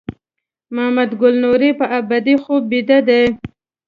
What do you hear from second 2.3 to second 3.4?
خوب بیده دی.